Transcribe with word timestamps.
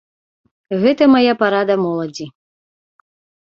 Гэта 0.85 1.03
мая 1.13 1.33
парада 1.43 1.75
моладзі. 1.85 2.25